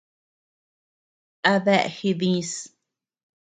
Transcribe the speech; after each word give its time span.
¿A 1.51 1.53
dea 1.67 1.91
jidis? 1.97 2.51